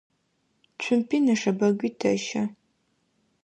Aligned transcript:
Цумпи 0.81 1.17
нэшэбэгуи 1.25 1.89
тэщэ. 1.99 2.41